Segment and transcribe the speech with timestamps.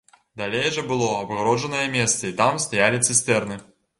[0.41, 3.59] Далей жа было абгароджанае месца і там стаялі цыстэрны.